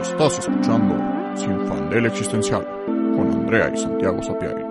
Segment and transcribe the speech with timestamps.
[0.00, 0.94] Estás escuchando
[1.36, 4.62] Sin Fandel Existencial con Andrea y Santiago Sapiari.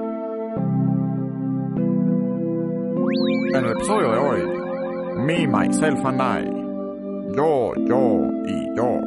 [3.49, 4.43] En el episodio de hoy,
[5.17, 7.35] Me, Myself and I.
[7.35, 8.99] Yo, yo y yo.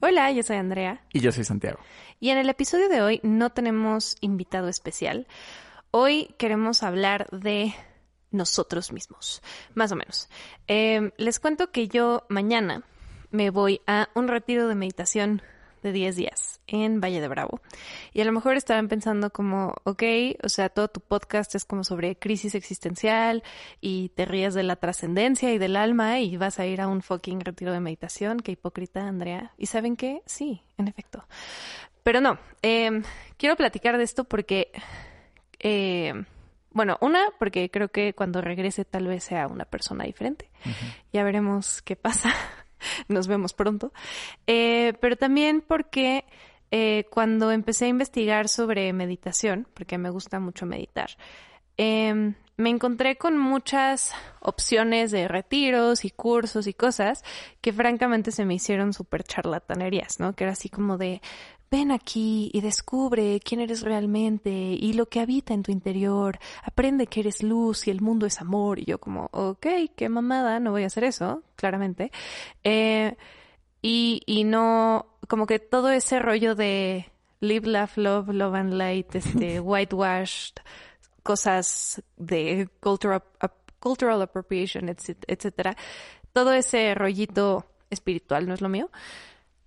[0.00, 1.04] Hola, yo soy Andrea.
[1.12, 1.78] Y yo soy Santiago.
[2.20, 5.26] Y en el episodio de hoy no tenemos invitado especial.
[5.92, 7.74] Hoy queremos hablar de
[8.30, 9.42] nosotros mismos,
[9.74, 10.28] más o menos.
[10.68, 12.84] Eh, les cuento que yo mañana
[13.30, 15.42] me voy a un retiro de meditación
[15.82, 17.60] de 10 días en Valle de Bravo.
[18.12, 20.02] Y a lo mejor estaban pensando como, ok,
[20.42, 23.42] o sea, todo tu podcast es como sobre crisis existencial
[23.80, 27.02] y te ríes de la trascendencia y del alma y vas a ir a un
[27.02, 28.40] fucking retiro de meditación.
[28.40, 29.52] Qué hipócrita, Andrea.
[29.56, 30.22] ¿Y saben qué?
[30.26, 31.24] Sí, en efecto.
[32.02, 33.02] Pero no, eh,
[33.36, 34.72] quiero platicar de esto porque...
[35.58, 36.24] Eh,
[36.76, 40.50] bueno, una, porque creo que cuando regrese tal vez sea una persona diferente.
[41.10, 42.34] Ya veremos qué pasa.
[43.08, 43.94] Nos vemos pronto.
[44.46, 46.26] Eh, pero también porque
[46.70, 51.08] eh, cuando empecé a investigar sobre meditación, porque me gusta mucho meditar,
[51.78, 57.24] em, me encontré con muchas opciones de retiros y cursos y cosas
[57.62, 60.34] que francamente se me hicieron súper charlatanerías, ¿no?
[60.34, 61.22] Que era así como de,
[61.70, 66.38] ven aquí y descubre quién eres realmente y lo que habita en tu interior.
[66.62, 68.78] Aprende que eres luz y el mundo es amor.
[68.78, 69.66] Y yo como, ok,
[69.96, 72.10] qué mamada, no voy a hacer eso, claramente.
[72.64, 73.16] Eh,
[73.82, 77.10] y, y no, como que todo ese rollo de
[77.40, 80.56] live, laugh, love, love and light, este, whitewashed,
[81.22, 83.22] cosas de cultural,
[83.80, 85.76] cultural appropriation, etcétera.
[86.32, 88.90] Todo ese rollito espiritual no es lo mío.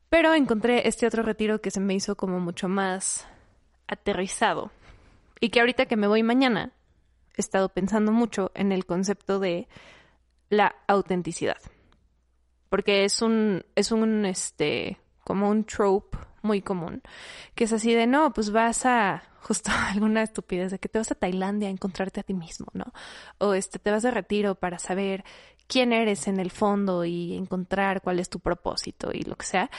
[0.09, 3.27] Pero encontré este otro retiro que se me hizo como mucho más
[3.87, 4.71] aterrizado.
[5.39, 6.73] Y que ahorita que me voy mañana,
[7.37, 9.67] he estado pensando mucho en el concepto de
[10.49, 11.57] la autenticidad.
[12.69, 17.01] Porque es un, es un, este, como un trope muy común,
[17.55, 21.11] que es así de, no, pues vas a, justo alguna estupidez, de que te vas
[21.11, 22.91] a Tailandia a encontrarte a ti mismo, ¿no?
[23.37, 25.23] O este, te vas de retiro para saber
[25.69, 29.69] quién eres en el fondo y encontrar cuál es tu propósito y lo que sea.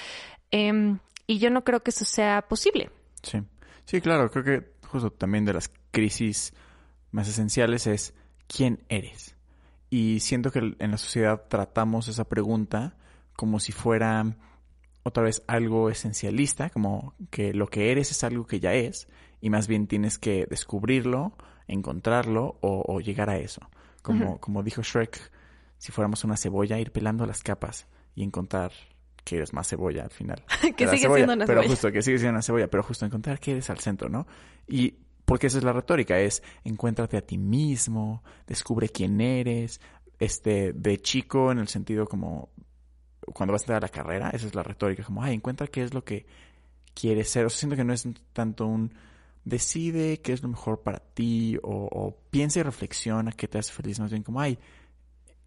[0.51, 0.97] Eh,
[1.27, 2.91] y yo no creo que eso sea posible.
[3.23, 3.43] Sí,
[3.85, 6.55] sí, claro, creo que justo también de las crisis
[7.11, 8.15] más esenciales es
[8.47, 9.37] quién eres.
[9.91, 12.97] Y siento que en la sociedad tratamos esa pregunta
[13.35, 14.37] como si fuera
[15.03, 19.09] otra vez algo esencialista, como que lo que eres es algo que ya es,
[19.41, 21.33] y más bien tienes que descubrirlo,
[21.67, 23.69] encontrarlo o, o llegar a eso.
[24.03, 25.31] Como, como dijo Shrek,
[25.81, 28.71] si fuéramos una cebolla, ir pelando las capas y encontrar
[29.25, 30.45] que eres más cebolla al final.
[30.77, 31.69] que sigue siendo una pero cebolla.
[31.71, 34.27] justo, que sigue siendo una cebolla, pero justo encontrar que eres al centro, ¿no?
[34.69, 39.81] Y porque esa es la retórica, es encuéntrate a ti mismo, descubre quién eres,
[40.19, 42.51] este, de chico en el sentido como
[43.33, 45.83] cuando vas a entrar a la carrera, esa es la retórica, como, ay, encuentra qué
[45.83, 46.27] es lo que
[46.93, 47.47] quieres ser.
[47.47, 48.93] O sea, siento que no es tanto un
[49.45, 53.73] decide qué es lo mejor para ti o, o piensa y reflexiona qué te hace
[53.73, 54.59] feliz, más bien como, ay,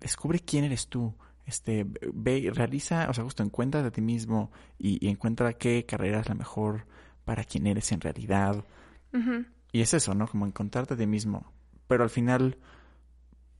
[0.04, 1.16] descubre quién eres tú.
[1.46, 6.22] Este, ve, realiza, o sea, justo encuentra a ti mismo y, y, encuentra qué carrera
[6.22, 6.86] es la mejor
[7.26, 8.64] para quién eres en realidad.
[9.12, 9.48] Uh -huh.
[9.74, 10.28] Y es eso, ¿no?
[10.28, 11.52] Como encontrarte a ti mismo.
[11.88, 12.58] Pero al final,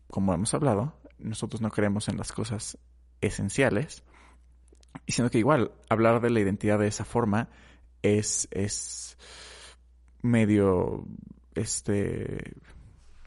[0.08, 2.78] como hemos hablado, nosotros no creemos en las cosas
[3.20, 4.04] esenciales.
[5.06, 7.50] Y siendo que igual, hablar de la identidad de esa forma
[8.02, 9.18] es, es
[10.22, 11.06] medio,
[11.56, 12.54] este,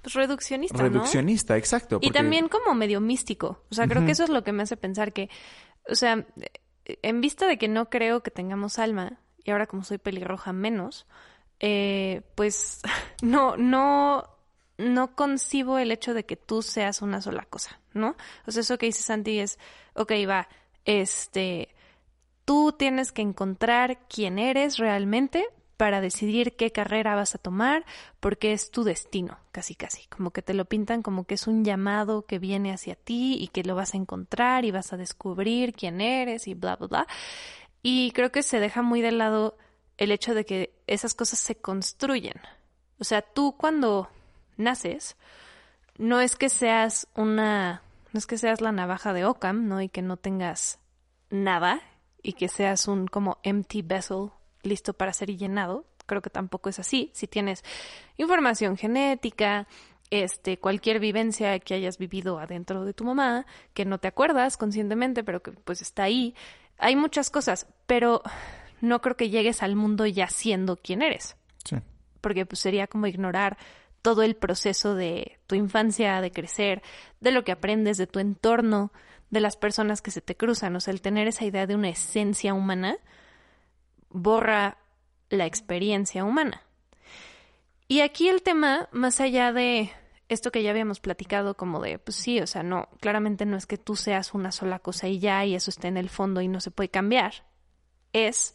[0.07, 0.79] pues reduccionista.
[0.79, 1.59] Reduccionista, ¿no?
[1.59, 1.97] exacto.
[1.97, 2.07] Porque...
[2.07, 3.65] Y también como medio místico.
[3.73, 4.07] O sea, creo uh -huh.
[4.07, 5.29] que eso es lo que me hace pensar que,
[5.89, 6.25] o sea,
[6.85, 11.09] en vista de que no creo que tengamos alma, y ahora como soy pelirroja menos,
[11.59, 12.83] eh, pues
[13.21, 14.31] no, no,
[14.79, 18.15] no concibo el hecho de que tú seas una sola cosa, ¿no?
[18.47, 19.59] O sea, eso que dice Santi es,
[19.95, 20.49] ok, va,
[20.85, 21.75] este,
[22.45, 27.85] tú tienes que encontrar quién eres realmente para decidir qué carrera vas a tomar,
[28.21, 31.65] porque es tu destino, casi casi, como que te lo pintan como que es un
[31.65, 35.75] llamado que viene hacia ti y que lo vas a encontrar y vas a descubrir
[35.75, 37.07] quién eres y bla, bla, bla.
[37.83, 39.59] Y creo que se deja muy de lado
[39.99, 42.41] el hecho de que esas cosas se construyen.
[42.99, 44.09] O sea, tú cuando
[44.57, 45.17] naces,
[45.99, 49.81] no es que seas una, no es que seas la navaja de Ockham, ¿no?
[49.81, 50.79] Y que no tengas
[51.31, 51.81] nada
[52.23, 54.31] y que seas un como empty vessel
[54.67, 55.87] listo para ser llenado.
[56.07, 57.11] Creo que tampoco es así.
[57.15, 57.65] Si tienes
[58.17, 59.67] información genética,
[60.11, 65.25] este, cualquier vivencia que hayas vivido adentro de tu mamá, que no te acuerdas conscientemente,
[65.25, 66.35] pero que pues está ahí.
[66.79, 68.23] Hay muchas cosas, pero
[68.81, 71.37] no creo que llegues al mundo ya siendo quien eres.
[71.65, 71.77] Sí.
[72.21, 73.57] Porque pues sería como ignorar
[74.03, 76.83] todo el proceso de tu infancia, de crecer,
[77.21, 78.93] de lo que aprendes, de tu entorno,
[79.31, 80.77] de las personas que se te cruzan.
[80.77, 82.99] O sea, el tener esa idea de una esencia humana
[84.11, 84.79] borra
[85.29, 86.63] la experiencia humana.
[87.89, 89.93] Y aquí el tema, más allá de
[90.29, 93.67] esto que ya habíamos platicado, como de, pues sí, o sea, no, claramente no es
[93.67, 96.49] que tú seas una sola cosa y ya, y eso está en el fondo y
[96.49, 97.45] no se puede cambiar,
[98.13, 98.55] es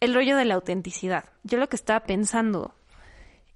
[0.00, 1.24] el rollo de la autenticidad.
[1.42, 2.74] Yo lo que estaba pensando,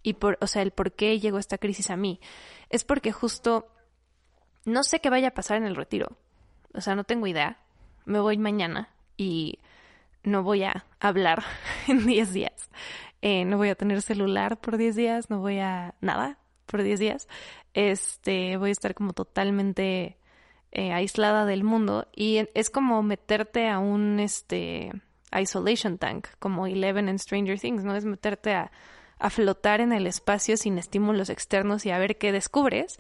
[0.03, 2.21] y por, o sea, el por qué llegó esta crisis a mí,
[2.69, 3.69] es porque justo
[4.65, 6.17] no sé qué vaya a pasar en el retiro.
[6.75, 7.61] O sea, no tengo idea.
[8.05, 9.61] Me voy mañana y
[10.27, 11.43] no voy a hablar
[11.89, 12.69] en 10 días.
[13.23, 17.01] Eh, no voy a tener celular por 10 días, no voy a nada por 10
[17.01, 17.29] días.
[17.73, 20.19] Este, voy a estar como totalmente
[20.73, 24.93] eh, aislada del mundo y es como meterte a un este
[25.39, 27.95] isolation tank, como Eleven en Stranger Things, ¿no?
[27.95, 28.73] Es meterte a,
[29.19, 32.99] a flotar en el espacio sin estímulos externos y a ver qué descubres.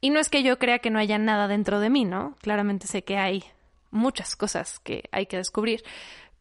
[0.00, 2.36] Y no es que yo crea que no haya nada dentro de mí, ¿no?
[2.40, 3.44] Claramente sé que hay
[3.90, 5.82] muchas cosas que hay que descubrir,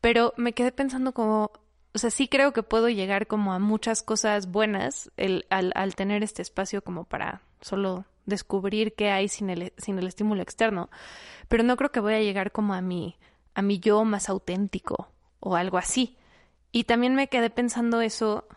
[0.05, 1.49] pero me quedé pensando como,
[1.95, 5.95] o sea, sí creo que puedo llegar como a muchas cosas buenas el, al, al
[5.95, 10.91] tener este espacio como para solo descubrir qué hay sin el, sin el estímulo externo,
[11.47, 13.17] pero no creo que voy a llegar como a mi,
[13.55, 16.19] a mi yo más auténtico o algo así.
[16.71, 18.47] Y también me quedé pensando eso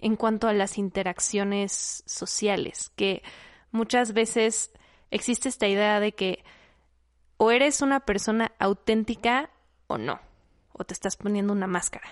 [0.00, 3.22] en cuanto a las interacciones sociales, que
[3.70, 4.72] muchas veces
[5.12, 6.42] existe esta idea de que
[7.36, 9.50] o eres una persona auténtica
[9.86, 10.18] o no,
[10.78, 12.08] o te estás poniendo una máscara.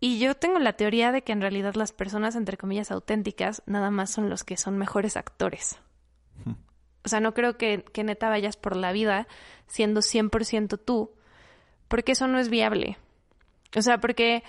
[0.00, 3.90] Y yo tengo la teoría de que en realidad las personas, entre comillas, auténticas, nada
[3.90, 5.78] más son los que son mejores actores.
[7.04, 9.26] O sea, no creo que, que neta vayas por la vida
[9.66, 11.12] siendo 100% tú,
[11.88, 12.98] porque eso no es viable.
[13.76, 14.42] O sea, porque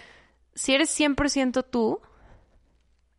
[0.53, 2.01] si eres 100% tú,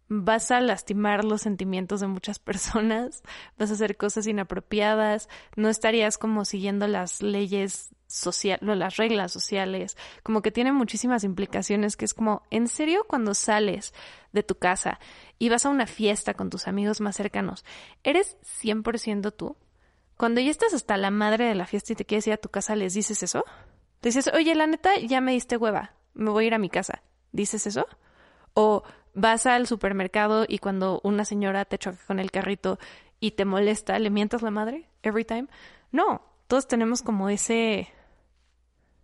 [0.09, 3.23] vas a lastimar los sentimientos de muchas personas,
[3.59, 9.33] vas a hacer cosas inapropiadas, no estarías como siguiendo las leyes sociales, no, las reglas
[9.33, 13.95] sociales, como que tiene muchísimas implicaciones que es como, ¿en serio cuando sales
[14.33, 15.01] de tu casa
[15.39, 17.65] y vas a una fiesta con tus amigos más cercanos,
[18.03, 19.57] eres 100% tú?
[20.17, 22.49] Cuando ya estás hasta la madre de la fiesta y te quieres ir a tu
[22.49, 23.45] casa, ¿les dices eso?
[24.03, 27.03] dices, oye, la neta, ya me diste hueva, me voy a ir a mi casa.
[27.31, 27.87] ¿Dices eso?
[28.55, 28.83] O
[29.15, 32.79] vas al supermercado y cuando una señora te choca con el carrito
[33.21, 35.47] y te molesta, ¿le mientas la madre every time?
[35.93, 37.89] No, todos tenemos como ese,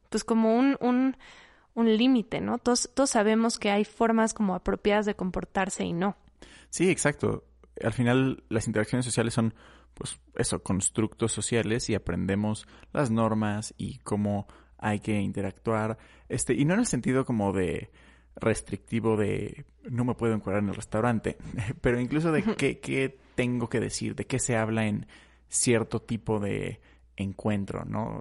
[0.08, 1.16] pues como un, un,
[1.74, 2.58] un límite, ¿no?
[2.58, 6.16] Todos, todos sabemos que hay formas como apropiadas de comportarse y no.
[6.70, 7.44] Sí, exacto.
[7.82, 9.54] Al final las interacciones sociales son,
[9.94, 14.46] pues eso, constructos sociales y aprendemos las normas y cómo
[14.78, 15.98] hay que interactuar.
[16.28, 17.90] Este, y no en el sentido como de
[18.36, 21.36] restrictivo de no me puedo encuadrar en el restaurante,
[21.80, 25.06] pero incluso de qué, qué tengo que decir, de qué se habla en
[25.48, 26.80] cierto tipo de
[27.18, 28.20] encuentro, ¿no?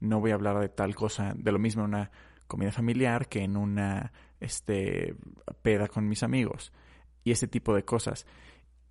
[0.00, 2.10] No voy a hablar de tal cosa, de lo mismo en una
[2.46, 5.14] comida familiar que en una este
[5.62, 6.72] peda con mis amigos
[7.24, 8.26] y ese tipo de cosas.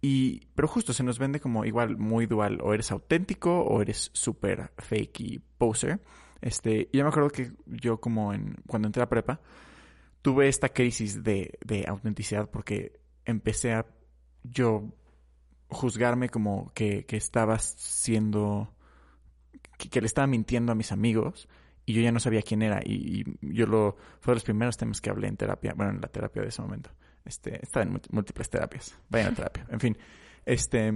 [0.02, 4.10] Y, pero justo se nos vende como igual muy dual, o eres auténtico o eres
[4.14, 6.02] súper fake y poser.
[6.42, 9.42] Este, y yo me acuerdo que yo como en, cuando entré a prepa,
[10.22, 13.86] tuve esta crisis de, de autenticidad porque empecé a
[14.44, 14.92] yo
[15.70, 18.74] juzgarme como que, que estaba siendo,
[19.90, 21.47] que, le estaba mintiendo a mis amigos
[21.85, 25.02] y yo ya no sabía quién era y, yo lo, fue de los primeros temas
[25.02, 26.92] que hablé en terapia, bueno, en la terapia de ese momento.
[27.26, 29.97] Este, estaba en múltiples terapias, vayan a terapia, en fin,
[30.45, 30.92] este,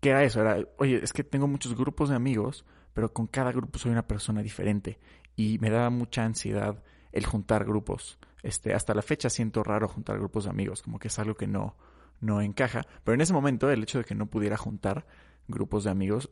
[0.00, 0.40] ¿qué era eso?
[0.40, 4.06] Era, oye, es que tengo muchos grupos de amigos, pero con cada grupo soy una
[4.06, 4.98] persona diferente
[5.36, 8.18] y me daba mucha ansiedad el juntar grupos.
[8.42, 11.46] Este, hasta la fecha siento raro juntar grupos de amigos, como que es algo que
[11.46, 11.76] no,
[12.20, 12.82] no encaja.
[13.02, 15.06] Pero en ese momento, el hecho de que no pudiera juntar
[15.48, 16.30] grupos de amigos,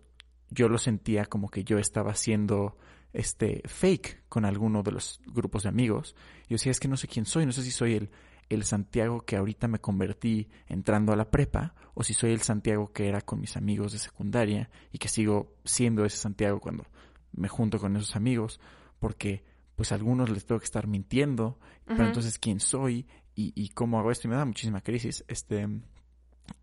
[0.53, 2.77] yo lo sentía como que yo estaba siendo
[3.13, 6.15] este fake con alguno de los grupos de amigos.
[6.49, 8.11] Yo decía, es que no sé quién soy, no sé si soy el,
[8.49, 12.93] el Santiago que ahorita me convertí entrando a la prepa, o si soy el Santiago
[12.93, 16.87] que era con mis amigos de secundaria y que sigo siendo ese Santiago cuando
[17.33, 18.61] me junto con esos amigos,
[18.99, 19.45] porque
[19.77, 23.99] pues a algunos les tengo que estar mintiendo, pero entonces quién soy y, y, cómo
[23.99, 25.25] hago esto y me da muchísima crisis.
[25.27, 25.67] Este,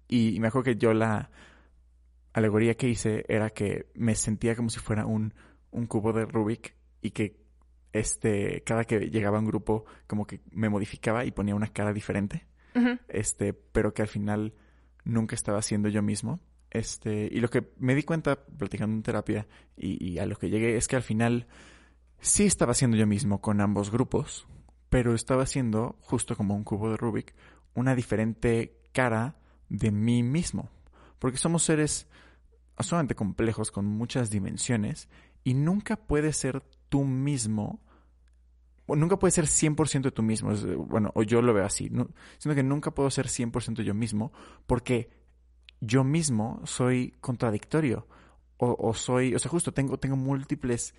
[0.07, 1.29] y, me acuerdo que yo la
[2.33, 5.33] alegoría que hice era que me sentía como si fuera un,
[5.71, 7.39] un cubo de Rubik y que
[7.93, 12.45] este, cada que llegaba un grupo, como que me modificaba y ponía una cara diferente.
[13.09, 14.53] Este, pero que al final
[15.03, 16.39] nunca estaba siendo yo mismo.
[16.71, 20.49] Este, y lo que me di cuenta platicando en terapia y, y, a lo que
[20.49, 21.47] llegué es que al final
[22.19, 24.47] sí estaba siendo yo mismo con ambos grupos,
[24.89, 27.33] pero estaba siendo, justo como un cubo de Rubik,
[27.73, 29.35] una diferente cara
[29.67, 30.69] de mí mismo.
[31.19, 32.07] Porque somos seres
[32.79, 35.09] sumamente complejos con muchas dimensiones
[35.43, 37.81] y nunca puedes ser tú mismo,
[38.85, 40.53] o nunca puedes ser 100% de tú mismo.
[40.87, 41.91] Bueno, o yo lo veo así,
[42.37, 44.31] sino que nunca puedo ser 100% yo mismo
[44.65, 45.09] porque
[45.81, 48.07] yo mismo soy contradictorio
[48.57, 50.93] o, o, soy, o sea, justo tengo, tengo múltiples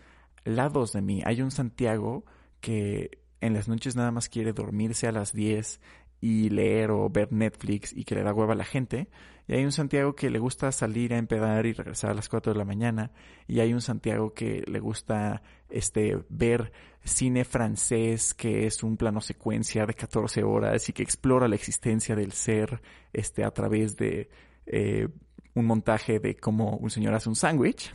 [0.44, 1.22] lados de mí.
[1.26, 2.24] Hay un Santiago
[2.60, 5.80] que en las noches nada más quiere dormirse a las 10
[6.20, 9.08] y leer o ver Netflix y que le da hueva a la gente.
[9.48, 12.52] Y hay un Santiago que le gusta salir a empedar y regresar a las 4
[12.52, 13.10] de la mañana.
[13.48, 16.72] Y hay un Santiago que le gusta este ver
[17.02, 22.14] cine francés que es un plano secuencia de 14 horas y que explora la existencia
[22.14, 24.28] del ser este a través de
[24.66, 25.08] eh,
[25.54, 27.92] un montaje de cómo un señor hace un sándwich.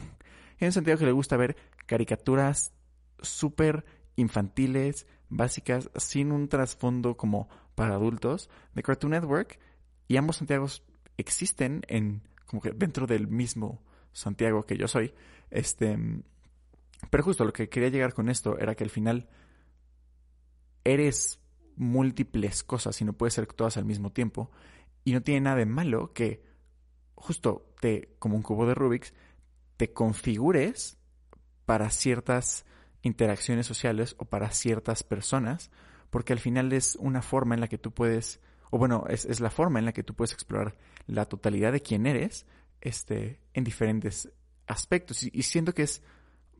[0.59, 1.55] Hay un Santiago que le gusta ver
[1.85, 2.73] caricaturas
[3.21, 9.59] súper infantiles, básicas, sin un trasfondo como para adultos de Cartoon Network
[10.07, 10.83] y ambos Santiagos
[11.17, 13.81] existen en como que dentro del mismo
[14.11, 15.13] Santiago que yo soy.
[15.49, 15.97] Este,
[17.09, 19.27] pero justo lo que quería llegar con esto era que al final
[20.83, 21.39] eres
[21.75, 24.51] múltiples cosas y no puedes ser todas al mismo tiempo
[25.03, 26.43] y no tiene nada de malo que
[27.15, 29.13] justo te como un cubo de Rubik's
[29.77, 30.97] te configures
[31.65, 32.65] para ciertas
[33.05, 35.71] interacciones sociales o para ciertas personas
[36.15, 38.39] porque al final es una forma en la que tú puedes,
[38.71, 42.05] o bueno, es, la forma en la que tú puedes explorar la totalidad de quién
[42.05, 42.45] eres
[42.79, 44.31] este, en diferentes
[44.65, 45.23] aspectos.
[45.23, 46.01] Y, siento que es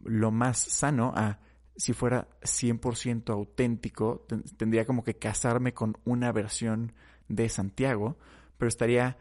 [0.04, 1.40] lo más sano a
[1.78, 6.92] si fuera 100% auténtico, tendría como que casarme con una versión
[7.30, 8.18] de Santiago,
[8.58, 9.18] pero estaría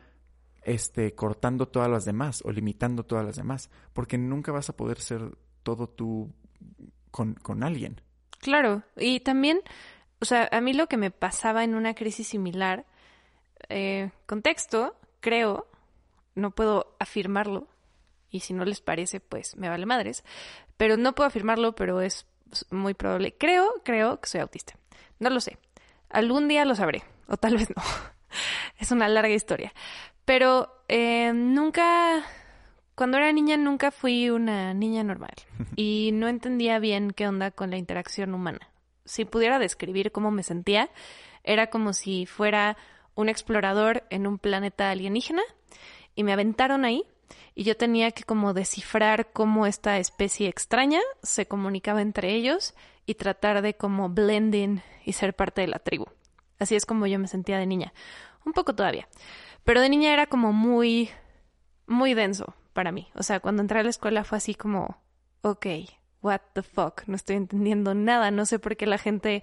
[0.64, 4.98] este, cortando todas las demás o limitando todas las demás, porque nunca vas a poder
[4.98, 6.34] ser todo tú
[7.14, 8.00] con, con alguien.
[8.40, 9.60] Claro, y también
[10.24, 12.86] o sea, a mí lo que me pasaba en una crisis similar,
[13.68, 15.68] eh, contexto, creo,
[16.34, 17.68] no puedo afirmarlo,
[18.30, 20.24] y si no les parece, pues me vale madres,
[20.78, 22.26] pero no puedo afirmarlo, pero es
[22.70, 23.34] muy probable.
[23.36, 24.78] Creo, creo que soy autista.
[25.18, 25.58] No lo sé.
[26.08, 27.82] Algún día lo sabré, o tal vez no.
[28.78, 29.74] es una larga historia.
[30.24, 32.24] Pero eh, nunca,
[32.94, 35.34] cuando era niña, nunca fui una niña normal
[35.76, 38.70] y no entendía bien qué onda con la interacción humana
[39.04, 40.90] si pudiera describir cómo me sentía,
[41.42, 42.76] era como si fuera
[43.14, 45.42] un explorador en un planeta alienígena
[46.14, 47.04] y me aventaron ahí
[47.54, 52.74] y yo tenía que como descifrar cómo esta especie extraña se comunicaba entre ellos
[53.06, 56.06] y tratar de como blending y ser parte de la tribu.
[56.58, 57.92] Así es como yo me sentía de niña.
[58.44, 59.08] Un poco todavía.
[59.64, 61.10] Pero de niña era como muy,
[61.86, 63.08] muy denso para mí.
[63.14, 64.98] O sea, cuando entré a la escuela fue así como,
[65.40, 65.66] ok,
[66.20, 69.42] what the fuck, no estoy entendiendo nada, no sé por qué la gente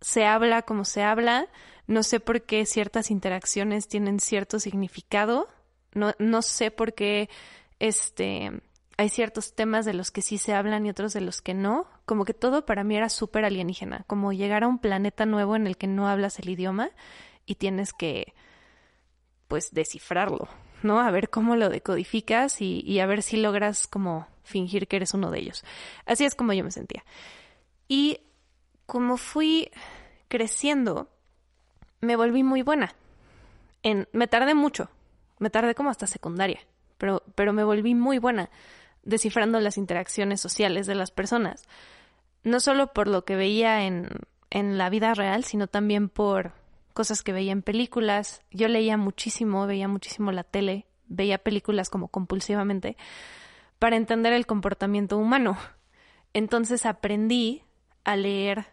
[0.00, 1.48] se habla como se habla,
[1.86, 5.48] no sé por qué ciertas interacciones tienen cierto significado,
[5.94, 7.30] no, no sé por qué
[7.78, 8.52] este
[8.98, 11.86] hay ciertos temas de los que sí se hablan y otros de los que no,
[12.04, 15.68] como que todo para mí era súper alienígena, como llegar a un planeta nuevo en
[15.68, 16.90] el que no hablas el idioma
[17.46, 18.34] y tienes que
[19.46, 20.48] pues descifrarlo,
[20.82, 21.00] ¿no?
[21.00, 25.14] A ver cómo lo decodificas y, y a ver si logras como fingir que eres
[25.14, 25.64] uno de ellos.
[26.06, 27.04] Así es como yo me sentía.
[27.86, 28.20] Y
[28.86, 29.70] como fui
[30.28, 31.08] creciendo,
[32.00, 32.94] me volví muy buena.
[33.82, 34.90] En, me tardé mucho,
[35.38, 36.60] me tardé como hasta secundaria,
[36.96, 38.50] pero, pero me volví muy buena
[39.02, 41.64] descifrando las interacciones sociales de las personas.
[42.42, 44.08] No solo por lo que veía en,
[44.50, 46.52] en la vida real, sino también por
[46.98, 48.42] cosas que veía en películas.
[48.50, 52.96] Yo leía muchísimo, veía muchísimo la tele, veía películas como compulsivamente
[53.78, 55.56] para entender el comportamiento humano.
[56.32, 57.62] Entonces aprendí
[58.02, 58.66] a leer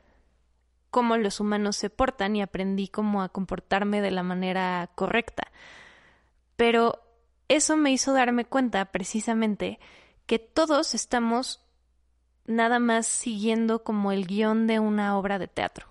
[0.89, 5.51] cómo los humanos se portan y aprendí cómo a comportarme de la manera correcta.
[6.55, 7.03] Pero
[7.47, 9.77] eso me hizo darme cuenta precisamente
[10.25, 11.63] que todos estamos
[12.47, 15.89] nada más siguiendo como el guion de una obra de teatro.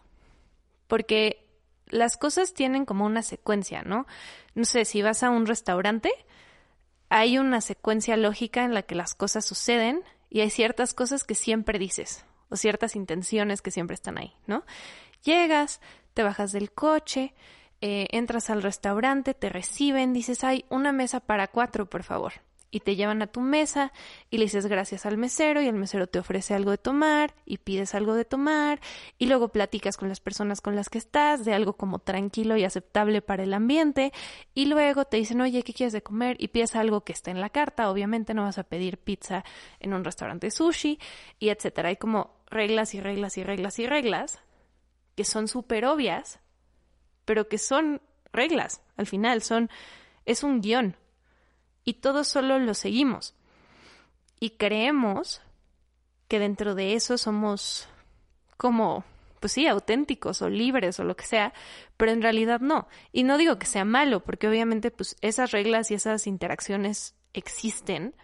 [0.89, 1.44] Porque
[1.89, 4.07] las cosas tienen como una secuencia, ¿no?
[4.55, 6.11] No sé, si vas a un restaurante,
[7.09, 11.35] hay una secuencia lógica en la que las cosas suceden y hay ciertas cosas que
[11.35, 14.65] siempre dices o ciertas intenciones que siempre están ahí, ¿no?
[15.23, 15.81] Llegas,
[16.13, 17.35] te bajas del coche,
[17.81, 22.33] eh, entras al restaurante, te reciben, dices, hay una mesa para cuatro, por favor
[22.75, 23.93] y te llevan a tu mesa
[24.31, 27.59] y le dices gracias al mesero y el mesero te ofrece algo de tomar y
[27.59, 28.81] pides algo de tomar
[29.19, 32.65] y luego platicas con las personas con las que estás de algo como tranquilo y
[32.65, 34.13] aceptable para el ambiente
[34.55, 36.37] y luego te dicen oye, ¿qué quieres de comer?
[36.39, 39.45] y pides algo que está en la carta, obviamente no vas a pedir pizza
[39.81, 40.99] en un restaurante sushi
[41.39, 41.91] y etcétera.
[41.91, 44.41] Hay como reglas y reglas y reglas y reglas
[45.15, 46.41] que son súper obvias,
[47.25, 48.01] pero que son
[48.33, 48.81] reglas.
[48.97, 49.71] Al final son,
[50.25, 50.97] es un guion.
[51.85, 53.35] Y todos solo lo seguimos.
[54.41, 55.43] Y creemos
[56.29, 57.89] que dentro de eso somos
[58.57, 59.05] como,
[59.41, 61.53] pues sí, auténticos o libres o lo que sea,
[61.97, 62.89] pero en realidad no.
[63.13, 68.15] Y no digo que sea malo, porque obviamente pues esas reglas y esas interacciones existen,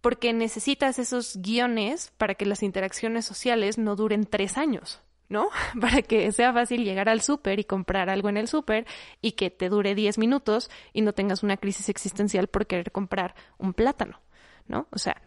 [0.00, 5.00] porque necesitas esos guiones para que las interacciones sociales no duren tres años.
[5.28, 5.48] ¿No?
[5.80, 8.86] Para que sea fácil llegar al súper y comprar algo en el súper
[9.20, 13.34] y que te dure 10 minutos y no tengas una crisis existencial por querer comprar
[13.58, 14.20] un plátano,
[14.66, 14.86] ¿no?
[14.90, 15.20] O sea,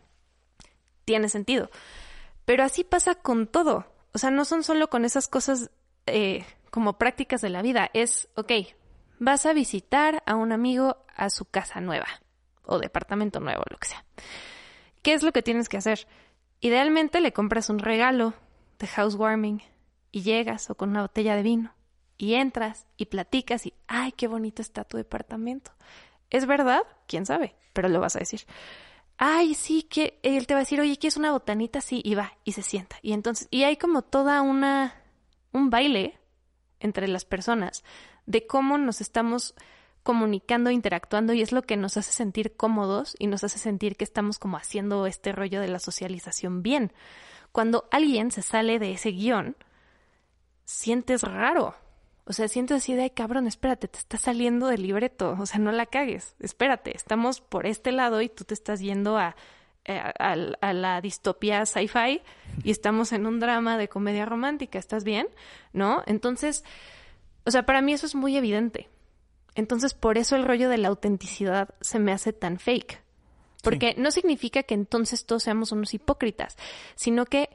[1.06, 1.70] tiene sentido.
[2.46, 3.86] Pero así pasa con todo.
[4.14, 5.72] O sea, no son solo con esas cosas
[6.08, 7.90] eh, como prácticas de la vida.
[7.94, 8.52] Es, ok,
[9.20, 12.08] vas a visitar a un amigo a su casa nueva
[12.64, 14.06] o departamento nuevo, lo que sea.
[15.02, 16.08] ¿Qué es lo que tienes que hacer?
[16.62, 18.34] Idealmente le compras un regalo
[18.80, 19.62] de housewarming
[20.12, 21.74] y llegas o con una botella de vino
[22.18, 25.72] y entras y platicas y, ay, qué bonito está tu departamento.
[26.30, 26.82] ¿Es verdad?
[27.08, 27.56] ¿Quién sabe?
[27.74, 28.42] Pero lo vas a decir.
[29.18, 31.82] Ay, sí, que él te va a decir, oye, ¿quieres una botanita?
[31.82, 32.98] Sí, y va, y se sienta.
[33.02, 35.02] Y entonces, y hay como toda una,
[35.52, 36.20] un baile
[36.80, 37.84] entre las personas
[38.26, 39.56] de cómo nos estamos
[40.04, 44.04] comunicando, interactuando y es lo que nos hace sentir cómodos y nos hace sentir que
[44.04, 46.94] estamos como haciendo este rollo de la socialización bien.
[47.52, 49.56] Cuando alguien se sale de ese guion,
[50.70, 51.74] sientes raro.
[52.26, 55.36] O sea, sientes así de, ay, cabrón, espérate, te está saliendo del libreto.
[55.40, 56.36] O sea, no la cagues.
[56.40, 59.36] Espérate, estamos por este lado y tú te estás yendo a,
[59.86, 62.22] eh, a, la distopía sci-fi
[62.64, 64.78] y estamos en un drama de comedia romántica.
[64.78, 65.28] ¿Estás bien?
[65.74, 66.04] ¿No?
[66.06, 66.64] Entonces,
[67.46, 68.90] o sea, para mí eso es muy evidente.
[69.56, 73.02] Entonces, por eso el rollo de la autenticidad se me hace tan fake.
[73.64, 76.58] Porque no significa que entonces todos seamos unos hipócritas,
[76.96, 77.50] sino que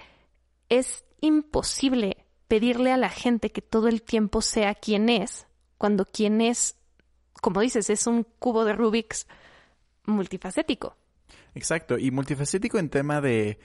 [0.69, 5.47] es imposible pedirle a la gente que todo el tiempo sea quien es,
[5.79, 6.77] cuando quien es,
[7.41, 9.27] como dices, es un cubo de Rubik's
[10.07, 10.97] multifacético.
[11.55, 13.59] Exacto, y multifacético en tema de,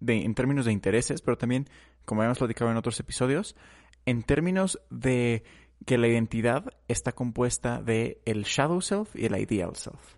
[0.00, 1.68] de, en términos de intereses, pero también,
[2.04, 3.56] como habíamos platicado en otros episodios,
[4.04, 5.44] en términos de
[5.84, 10.16] que la identidad está compuesta de el shadow self y el ideal self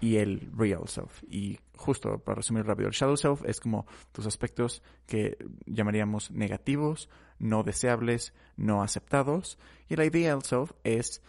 [0.00, 1.22] y el real self.
[1.28, 7.08] Y justo para resumir rápido, el shadow self es como tus aspectos que llamaríamos negativos,
[7.42, 9.58] no deseables, no aceptados.
[9.88, 11.22] Y el ideal self es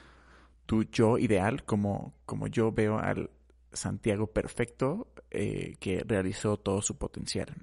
[0.66, 3.30] tu yo ideal, como, como yo veo al
[3.74, 7.54] Santiago perfecto eh, que realizó todo su potencial.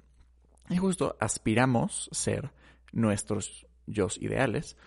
[0.69, 2.51] Y justo aspiramos ser
[2.91, 4.77] nuestros yo ideales,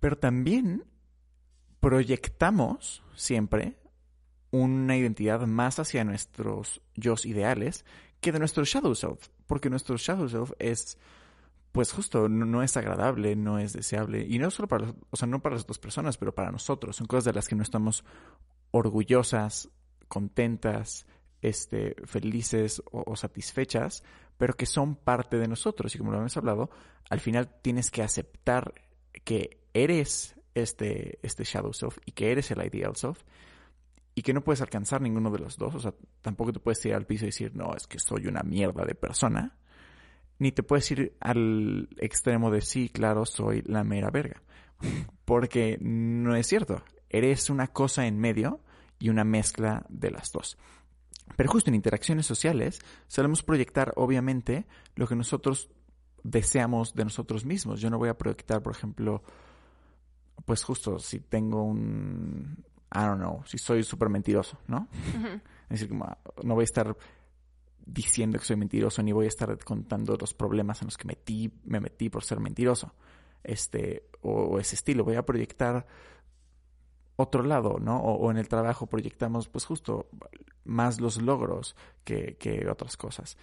[0.00, 0.84] pero también
[1.80, 3.76] proyectamos siempre
[4.50, 7.84] una identidad más hacia nuestros yo ideales
[8.20, 10.96] que de nuestro shadow self, porque nuestro shadow self es,
[11.74, 15.42] pues justo, no, es agradable, no es deseable, y no solo para, o sea, no
[15.42, 18.04] para las otras personas, pero para nosotros, son cosas de las que no estamos
[18.70, 19.68] orgullosas,
[20.06, 21.04] contentas,
[21.42, 24.04] este, felices o, o, satisfechas,
[24.38, 25.92] pero que son parte de nosotros.
[25.92, 26.70] Y como lo hemos hablado,
[27.10, 28.72] al final tienes que aceptar
[29.24, 33.20] que eres este, este shadow self y que eres el ideal self
[34.14, 35.74] y que no puedes alcanzar ninguno de los dos.
[35.74, 38.44] O sea, tampoco te puedes ir al piso y decir, no, es que soy una
[38.44, 39.58] mierda de persona.
[40.38, 44.42] Ni te puedes ir al extremo de sí, claro, soy la mera verga.
[45.24, 46.82] Porque no es cierto.
[47.08, 48.60] Eres una cosa en medio
[48.98, 50.58] y una mezcla de las dos.
[51.36, 55.70] Pero justo en interacciones sociales solemos proyectar, obviamente, lo que nosotros
[56.22, 57.80] deseamos de nosotros mismos.
[57.80, 59.22] Yo no voy a proyectar, por ejemplo,
[60.44, 64.88] pues justo si tengo un, I don't know, si soy súper mentiroso, ¿no?
[65.70, 66.06] Es decir, como,
[66.42, 66.96] no voy a estar
[67.86, 71.52] diciendo que soy mentiroso, ni voy a estar contando los problemas en los que metí,
[71.64, 72.94] me metí por ser mentiroso.
[73.42, 75.04] Este, o, ese estilo.
[75.04, 75.86] Voy a proyectar
[77.16, 77.98] otro lado, ¿no?
[77.98, 80.08] O, en el trabajo proyectamos, pues justo,
[80.64, 83.36] más los logros que, que otras cosas.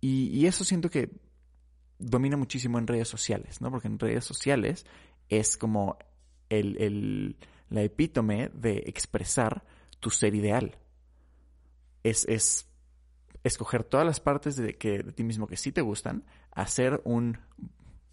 [0.00, 1.10] Y, y, eso siento que
[1.98, 3.70] domina muchísimo en redes sociales, ¿no?
[3.70, 4.86] Porque en redes sociales
[5.28, 5.98] es como
[6.48, 7.36] el, el
[7.70, 9.64] la epítome de expresar
[10.00, 10.78] tu ser ideal.
[12.02, 12.68] Es, es
[13.44, 17.38] escoger todas las partes de, que, de ti mismo que sí te gustan, hacer un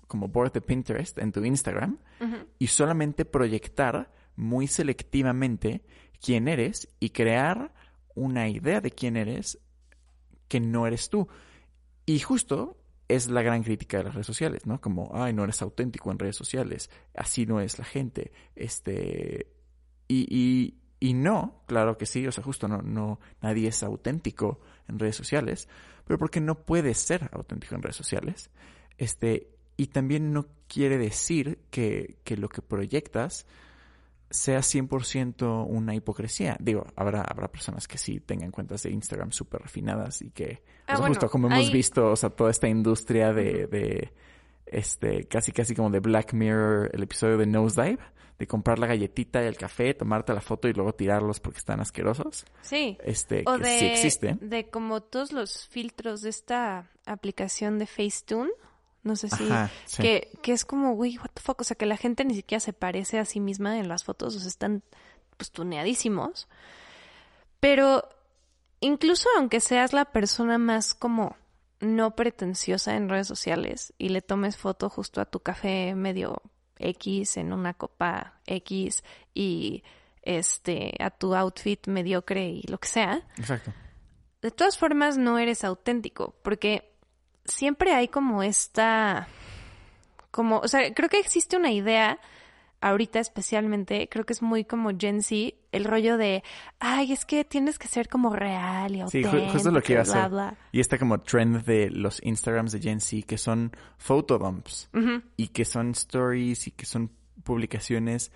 [0.07, 1.97] como board de Pinterest en tu Instagram
[2.59, 5.83] y solamente proyectar muy selectivamente
[6.21, 7.73] quién eres y crear
[8.13, 9.59] una idea de quién eres
[10.47, 11.27] que no eres tú.
[12.05, 14.81] Y justo es la gran crítica de las redes sociales, ¿no?
[14.81, 19.47] Como, ay, no eres auténtico en redes sociales, así no es la gente, este,
[20.07, 24.59] y, y, y no, claro que sí, o sea, justo no, no, nadie es auténtico
[24.87, 25.69] en redes sociales,
[26.03, 28.49] pero porque no puedes ser auténtico en redes sociales,
[28.97, 33.45] este, y también no quiere decir que, que lo que proyectas
[34.31, 36.57] sea 100% una hipocresía.
[36.59, 40.93] Digo, habrá, habrá personas que sí tengan cuentas de Instagram súper refinadas y que, Ah,
[40.93, 44.11] o sea, bueno, justo como hemos visto, o sea, toda esta industria de, de,
[44.65, 47.99] este, casi casi como de Black Mirror, el episodio de Nosedive,
[48.37, 51.79] de comprar la galletita y el café, tomarte la foto y luego tirarlos porque están
[51.79, 52.45] asquerosos.
[52.61, 52.97] Sí.
[53.03, 54.37] Este, O que de, sí existe.
[54.41, 58.51] de como todos los filtros de esta aplicación de Facetune.
[59.03, 59.45] No sé si...
[59.45, 60.01] Ajá, sí.
[60.01, 61.61] que, que es como, güey, what the fuck.
[61.61, 64.35] O sea, que la gente ni siquiera se parece a sí misma en las fotos.
[64.35, 64.83] O sea, están
[65.37, 66.47] pues tuneadísimos.
[67.59, 68.09] Pero
[68.79, 71.35] incluso aunque seas la persona más como
[71.79, 76.41] no pretenciosa en redes sociales y le tomes foto justo a tu café medio
[76.79, 79.83] X en una copa X y
[80.21, 83.71] este a tu outfit mediocre y lo que sea, Exacto.
[84.41, 86.95] de todas formas no eres auténtico, porque
[87.45, 89.27] siempre hay como esta,
[90.31, 92.19] como, o sea, creo que existe una idea,
[92.81, 96.43] ahorita especialmente, creo que es muy como Gen Z, el rollo de,
[96.79, 99.93] ay, es que tienes que ser como real y Sí, auténtico, ju- justo lo que
[99.93, 100.29] iba a bla, hacer.
[100.31, 100.57] bla.
[100.71, 105.21] Y está como trend de los Instagrams de Gen Z que son photodumps Ujú.
[105.37, 107.11] y que son stories y que son
[107.43, 108.31] publicaciones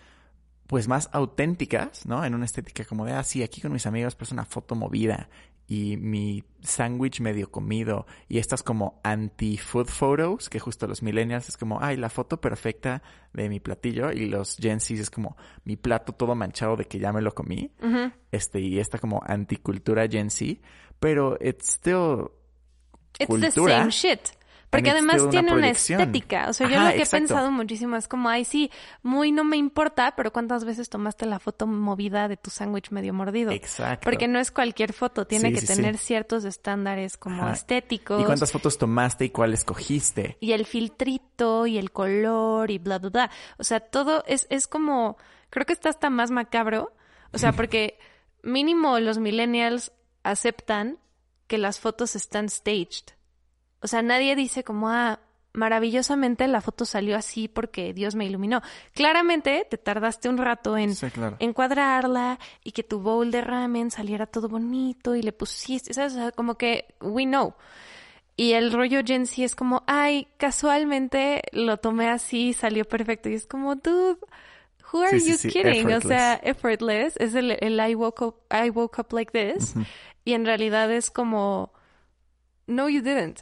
[0.68, 2.24] pues más auténticas, ¿no?
[2.24, 5.28] En una estética como de, ah, sí, aquí con mis amigos pues una foto movida
[5.70, 11.58] y mi sándwich medio comido y estas como anti-food photos que justo los millennials es
[11.58, 13.04] como, ay, la foto perfecta
[13.34, 16.98] de mi platillo y los Gen Z es como mi plato todo manchado de que
[16.98, 17.72] ya me lo comí
[18.32, 20.60] este y esta como anticultura Gen Z,
[21.00, 22.32] pero it's still
[23.20, 24.30] It's the cultura, same shit.
[24.70, 26.46] Porque además una tiene una estética.
[26.48, 27.18] O sea, yo Ajá, lo que exacto.
[27.18, 28.70] he pensado muchísimo es como, ay, sí,
[29.02, 33.14] muy no me importa, pero ¿cuántas veces tomaste la foto movida de tu sándwich medio
[33.14, 33.52] mordido?
[33.52, 34.04] Exacto.
[34.06, 36.06] Porque no es cualquier foto, tiene Sí, que sí, tener sí.
[36.06, 37.54] ciertos estándares como Ajá.
[37.54, 38.22] estéticos.
[38.22, 40.38] ¿Y cuántas fotos tomaste y cuál escogiste?
[40.40, 43.32] y el filtrito y el color y bla, bla, bla.
[43.58, 45.18] O sea, todo es, es como,
[45.50, 46.94] creo que está hasta más macabro.
[47.34, 47.98] O sea, porque
[48.44, 49.92] mínimo los millennials
[50.24, 51.00] aceptan
[51.48, 53.16] que las fotos están staged.
[53.82, 55.20] O sea, nadie dice como, ah,
[55.54, 58.62] maravillosamente la foto salió así porque Dios me iluminó.
[58.94, 61.38] Claramente te tardaste un rato en Sí, claro.
[61.40, 66.14] encuadrarla y que tu bowl de ramen saliera todo bonito y le pusiste, ¿sabes?
[66.14, 67.54] O sea, como que we know.
[68.38, 73.28] Y el rollo Gen Z es como, ay, casualmente lo tomé así, salió perfecto.
[73.28, 74.18] Y es como, dude,
[74.94, 75.92] who are Sí, you sí, kidding?
[75.92, 77.18] O sea, effortless.
[77.18, 79.74] Es el, el I, woke up, I woke up like this.
[80.24, 81.74] Y en realidad es como,
[82.68, 83.42] no, you didn't.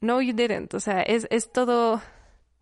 [0.00, 0.74] No, you didn't.
[0.74, 2.00] O sea, es, es todo,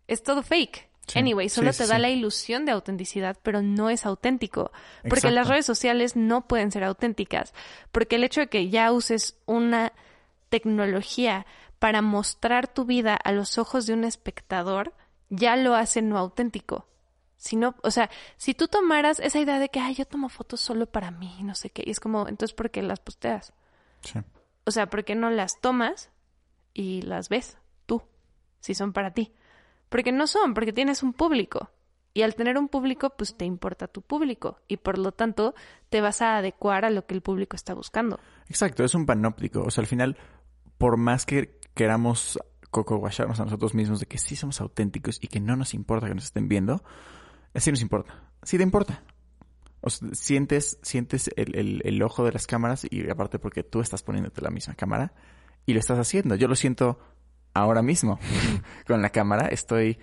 [0.07, 0.89] es todo fake.
[1.07, 2.01] Sí, Anyway, solo sí, te da sí.
[2.01, 4.71] la ilusión de autenticidad, pero no es auténtico.
[5.07, 7.53] Porque las redes sociales no pueden ser auténticas.
[7.91, 9.91] Porque el hecho de que ya uses una
[10.49, 11.47] tecnología
[11.79, 14.93] para mostrar tu vida a los ojos de un espectador,
[15.29, 16.85] ya lo hace no auténtico.
[17.37, 20.59] Si no, o sea, si tú tomaras esa idea de que, ay, yo tomo fotos
[20.59, 23.53] solo para mí, no sé qué, y es como, entonces, ¿por qué las posteas?
[24.01, 24.19] Sí.
[24.65, 26.09] O sea, ¿por qué no las tomas
[26.79, 28.01] y las ves tú,
[28.61, 29.33] si son para ti?
[29.89, 31.71] Porque no son, porque tienes un público.
[32.13, 34.59] Y al tener un público, pues te importa tu público.
[34.67, 35.55] Y por lo tanto,
[35.89, 38.19] te vas a adecuar a lo que el público está buscando.
[38.47, 39.61] Exacto, es un panóptico.
[39.61, 40.17] O sea, al final,
[40.77, 42.39] por más que queramos
[42.71, 46.15] coco a nosotros mismos de que sí somos auténticos y que no nos importa que
[46.15, 46.83] nos estén viendo,
[47.55, 48.23] sí nos importa.
[48.43, 49.03] Sí te importa.
[50.13, 54.41] Sientes, sientes el, el- el ojo de las cámaras y aparte porque tú estás poniéndote
[54.41, 55.13] la misma cámara
[55.65, 56.35] y lo estás haciendo.
[56.35, 56.99] Yo lo siento
[57.53, 58.19] ahora mismo
[58.87, 59.47] con la cámara.
[59.47, 59.97] Estoy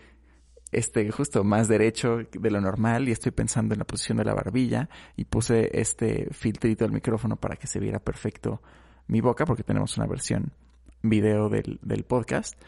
[0.72, 4.34] este justo más derecho de lo normal y estoy pensando en la posición de la
[4.34, 8.60] barbilla y puse este filtrito al micrófono para que se viera perfecto
[9.06, 10.52] mi boca porque tenemos una versión
[11.02, 12.60] video del, del podcast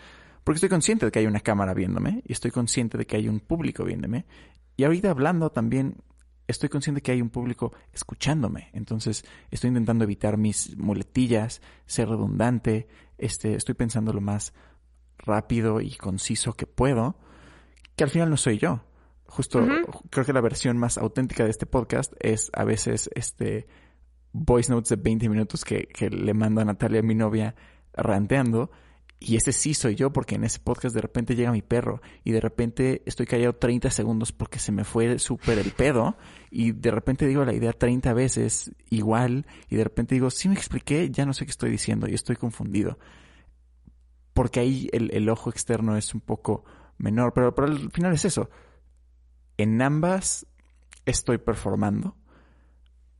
[0.44, 3.28] porque estoy consciente de que hay una cámara viéndome y estoy consciente de que hay
[3.28, 4.26] un público viéndome
[4.76, 5.96] y ahorita hablando también
[6.48, 12.08] estoy consciente de que hay un público escuchándome entonces estoy intentando evitar mis muletillas ser
[12.08, 14.52] redundante este estoy pensando lo más
[15.18, 17.16] rápido y conciso que puedo
[17.98, 18.80] que al final no soy yo.
[19.26, 19.60] Justo
[20.08, 23.66] creo que la versión más auténtica de este podcast es a veces este
[24.32, 27.56] voice notes de 20 minutos que, que le mando a Natalia, mi novia,
[27.92, 28.70] ranteando.
[29.20, 32.30] Y ese sí soy yo porque en ese podcast de repente llega mi perro y
[32.30, 36.16] de repente estoy callado 30 segundos porque se me fue súper el pedo
[36.50, 40.54] y de repente digo la idea 30 veces igual y de repente digo, sí me
[40.54, 42.98] expliqué, ya no sé qué estoy diciendo y estoy confundido.
[44.34, 46.64] Porque ahí el, el ojo externo es un poco
[46.96, 48.48] menor, pero, pero al final es eso.
[49.56, 50.46] En ambas
[51.06, 52.16] estoy performando,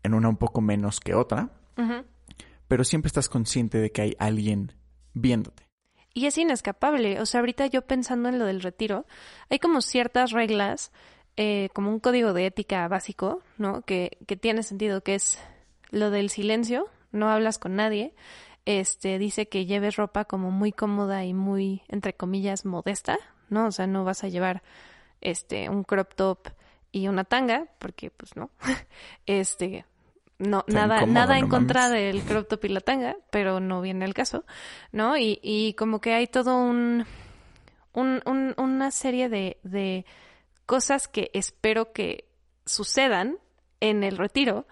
[0.04, 1.50] en una un poco menos que otra,
[2.68, 4.74] pero siempre estás consciente de que hay alguien
[5.14, 5.67] viéndote.
[6.18, 7.20] Y es inescapable.
[7.20, 9.07] O sea, ahorita yo pensando en lo del retiro,
[9.50, 10.90] hay como ciertas reglas
[11.37, 13.83] eh, como un código de ética básico, ¿no?
[13.83, 15.38] Que, que tiene sentido, que es
[15.90, 18.16] lo del silencio, no hablas con nadie.
[18.64, 23.16] Este dice que lleves ropa como muy cómoda y muy, entre comillas, modesta,
[23.48, 23.68] ¿no?
[23.68, 24.64] O sea, no vas a llevar
[25.20, 26.48] este un crop top
[26.90, 28.50] y una tanga, porque pues no.
[29.26, 29.85] este,
[30.38, 34.14] no, nada, nada en contra del crop top y la tanga, pero no viene el
[34.14, 34.44] caso,
[34.92, 35.16] ¿no?
[35.16, 37.05] Y, y como que hay todo un,
[37.92, 40.07] un, un una serie de, de
[40.64, 42.29] cosas que espero que
[42.66, 43.38] sucedan
[43.81, 44.66] en el retiro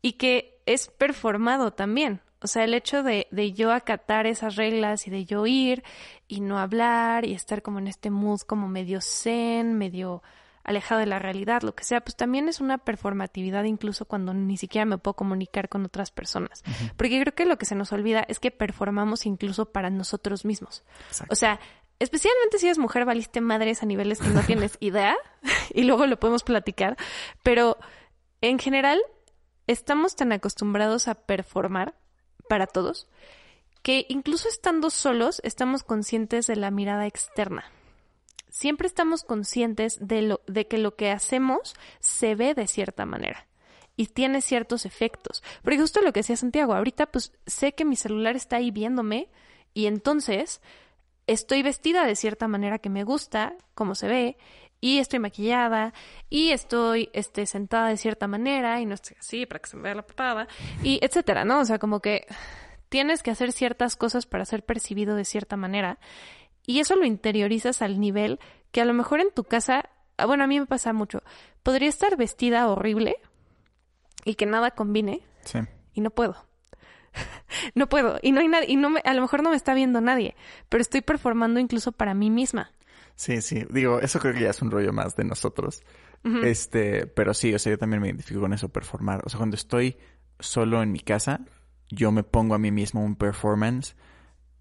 [0.00, 2.20] y que es performado también.
[2.40, 5.82] O sea, el hecho de, de, yo acatar esas reglas y de yo ir
[6.28, 10.22] y no hablar y estar como en este mood como medio zen, medio
[10.64, 14.56] alejado de la realidad, lo que sea, pues también es una performatividad incluso cuando ni
[14.56, 16.64] siquiera me puedo comunicar con otras personas.
[16.96, 20.82] Porque creo que lo que se nos olvida es que performamos incluso para nosotros mismos.
[21.28, 21.60] O sea,
[21.98, 25.14] especialmente si eres mujer, valiste madres a niveles que no tienes idea
[25.72, 26.96] y luego lo podemos platicar,
[27.42, 27.78] pero
[28.40, 29.00] en general
[29.66, 31.94] estamos tan acostumbrados a performar
[32.48, 33.08] para todos
[33.84, 37.70] que incluso estando solos estamos conscientes de la mirada externa.
[38.54, 43.48] Siempre estamos conscientes de, lo, de que lo que hacemos se ve de cierta manera
[43.96, 45.42] y tiene ciertos efectos.
[45.64, 49.28] Porque justo lo que decía Santiago, ahorita pues sé que mi celular está ahí viéndome
[49.74, 50.62] y entonces
[51.26, 54.36] estoy vestida de cierta manera que me gusta, como se ve,
[54.80, 55.92] y estoy maquillada,
[56.30, 59.82] y estoy este, sentada de cierta manera, y no estoy así para que se me
[59.82, 60.46] vea la papada,
[60.80, 61.58] y etcétera, ¿no?
[61.58, 62.24] O sea, como que
[62.88, 65.98] tienes que hacer ciertas cosas para ser percibido de cierta manera,
[66.66, 68.38] y eso lo interiorizas al nivel
[68.72, 71.22] que a lo mejor en tu casa, ah, bueno, a mí me pasa mucho,
[71.62, 73.16] podría estar vestida horrible
[74.24, 75.58] y que nada combine, Sí.
[75.92, 76.36] y no puedo.
[77.74, 78.18] no puedo.
[78.22, 80.34] Y no hay nadie, y no me, a lo mejor no me está viendo nadie,
[80.68, 82.72] pero estoy performando incluso para mí misma.
[83.16, 83.64] Sí, sí.
[83.70, 85.82] Digo, eso creo que ya es un rollo más de nosotros.
[86.42, 89.20] Este, pero sí, o sea, yo también me identifico con eso, performar.
[89.26, 89.98] O sea, cuando estoy
[90.40, 91.40] solo en mi casa,
[91.90, 93.94] yo me pongo a mí mismo un performance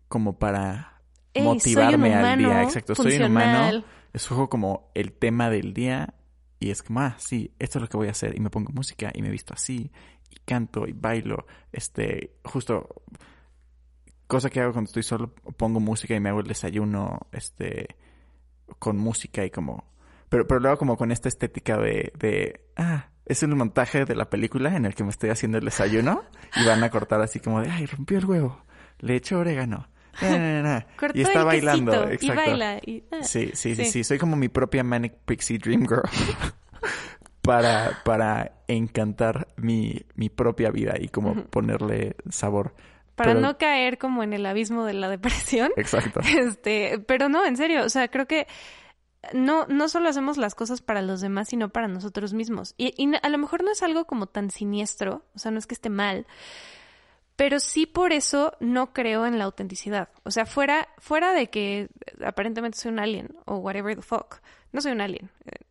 [0.09, 0.92] como para
[1.33, 2.63] Ey, motivarme soy un al día.
[2.63, 3.83] Exacto, soy un humano.
[4.13, 6.13] Escojo como el tema del día
[6.59, 8.35] y es como, ah, sí, esto es lo que voy a hacer.
[8.37, 9.91] Y me pongo música y me visto así
[10.29, 11.45] y canto y bailo.
[11.71, 13.03] Este, justo,
[14.27, 17.95] cosa que hago cuando estoy solo, pongo música y me hago el desayuno, este,
[18.79, 19.91] con música y como...
[20.29, 24.29] Pero, pero luego como con esta estética de, de, ah, es un montaje de la
[24.29, 26.23] película en el que me estoy haciendo el desayuno
[26.55, 28.63] y van a cortar así como de, ay, rompió el huevo,
[28.99, 29.87] le echo orégano.
[30.21, 30.87] Na, na, na".
[30.97, 32.25] Cortó y está bailando, exacto.
[32.25, 32.77] Y baila.
[32.85, 33.23] Y, ah.
[33.23, 33.91] Sí, sí, sí, Sí.
[33.91, 36.03] sí, Soy como mi propia Manic Pixie Dream Girl.
[37.41, 42.73] para, para encantar mi, mi propia vida y como ponerle sabor.
[43.15, 45.71] Para Pero- no caer como en el abismo de la depresión.
[45.77, 46.21] Exacto.
[46.21, 48.47] Este, pero no, en serio, o sea, creo que
[49.33, 52.73] no, no solo hacemos las cosas para los demás, sino para nosotros mismos.
[52.77, 55.67] Y, y a lo mejor no es algo como tan siniestro, o sea, no es
[55.67, 56.25] que esté mal,
[57.35, 60.09] pero sí por eso no creo en la autenticidad.
[60.23, 61.89] O sea, fuera, fuera de que
[62.23, 64.37] aparentemente soy un alien o whatever the fuck,
[64.71, 65.65] no soy un alien, eh,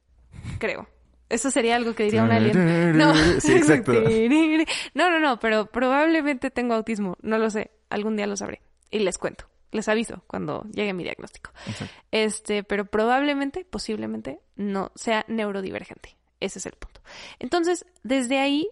[0.59, 0.88] creo.
[1.29, 2.98] Eso sería algo que diría un alien.
[2.98, 3.92] No, Sí, exacto.
[4.94, 8.98] No, no, no, pero probablemente tengo autismo, no lo sé, algún día lo sabré y
[8.98, 11.51] les cuento, les aviso cuando llegue mi diagnóstico.
[11.66, 11.94] Exacto.
[12.11, 16.16] Este, pero probablemente, posiblemente, no sea neurodivergente.
[16.38, 17.01] Ese es el punto.
[17.38, 18.68] Entonces, desde ahí,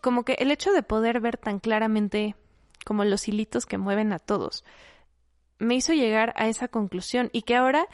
[0.00, 2.34] como que el hecho de poder ver tan claramente
[2.84, 4.64] como los hilitos que mueven a todos,
[5.58, 7.86] me hizo llegar a esa conclusión y que ahora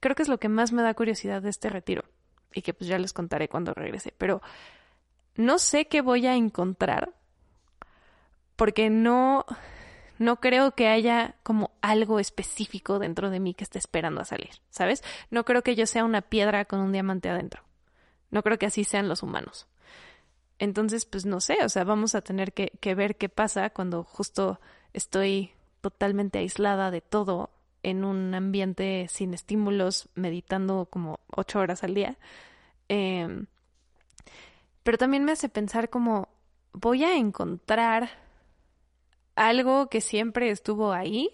[0.00, 2.04] creo que es lo que más me da curiosidad de este retiro
[2.52, 4.42] y que pues ya les contaré cuando regrese, pero
[5.34, 7.12] no sé qué voy a encontrar
[8.56, 9.44] porque no
[10.18, 14.50] no creo que haya como algo específico dentro de mí que esté esperando a salir,
[14.70, 15.04] ¿sabes?
[15.30, 17.62] No creo que yo sea una piedra con un diamante adentro.
[18.30, 19.66] No creo que así sean los humanos.
[20.58, 24.04] Entonces, pues no sé, o sea, vamos a tener que, que ver qué pasa cuando
[24.04, 24.60] justo
[24.92, 27.50] estoy totalmente aislada de todo
[27.82, 32.16] en un ambiente sin estímulos, meditando como ocho horas al día.
[32.88, 33.44] Eh,
[34.82, 36.28] pero también me hace pensar como,
[36.72, 38.08] voy a encontrar
[39.34, 41.30] algo que siempre estuvo ahí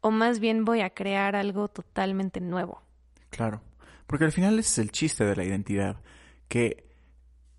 [0.00, 2.82] o más bien voy a crear algo totalmente nuevo.
[3.30, 3.62] Claro.
[4.06, 6.00] Porque al final ese es el chiste de la identidad.
[6.48, 6.85] Que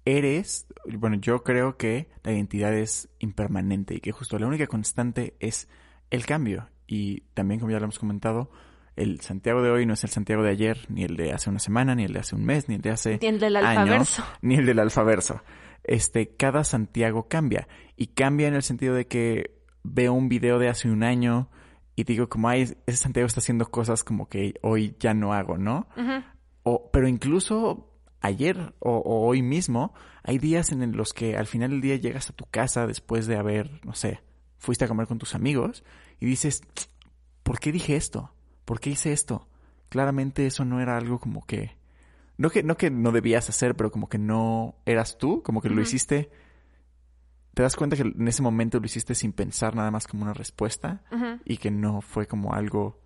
[0.08, 5.36] eres, bueno, yo creo que la identidad es impermanente y que justo la única constante
[5.40, 5.68] es
[6.12, 6.70] el cambio.
[6.88, 8.50] Y también, como ya lo hemos comentado,
[8.96, 11.60] el Santiago de hoy no es el Santiago de ayer, ni el de hace una
[11.60, 13.70] semana, ni el de hace un mes, ni el de hace Ni el del años,
[13.78, 14.24] alfaverso.
[14.42, 15.42] ni el del alfaverso.
[15.84, 17.68] Este, cada Santiago cambia.
[17.98, 19.52] Y cambia en el sentido de que
[19.84, 21.50] veo un video de hace un año
[21.96, 25.58] y digo como, ay, ese Santiago está haciendo cosas como que hoy ya no hago,
[25.58, 25.88] ¿no?
[26.64, 27.87] O, pero incluso
[28.22, 32.34] ayer o, hoy mismo, hay días en los que al final del día llegas a
[32.34, 34.22] tu casa después de haber, no sé,
[34.58, 35.84] fuiste a comer con tus amigos
[36.20, 36.62] y dices,
[37.44, 38.32] ¿por qué dije esto?
[38.66, 39.48] ¿Por qué hice esto?
[39.90, 41.78] Claramente eso no era algo como que...
[42.38, 45.70] No que no, que no debías hacer, pero como que no eras tú, como que
[45.70, 46.30] lo hiciste...
[47.54, 50.34] Te das cuenta que en ese momento lo hiciste sin pensar nada más como una
[50.34, 51.02] respuesta
[51.44, 53.02] y que no fue como algo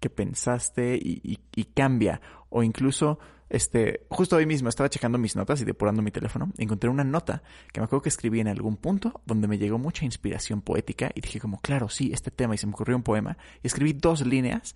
[0.00, 2.20] que pensaste y, y cambia.
[2.50, 3.18] O incluso
[3.50, 6.52] este, justo hoy mismo estaba checando mis notas y depurando mi teléfono.
[6.58, 10.04] encontré una nota que me acuerdo que escribí en algún punto donde me llegó mucha
[10.04, 13.38] inspiración poética y dije como, claro, sí, este tema y se me ocurrió un poema.
[13.62, 14.74] Y escribí dos líneas,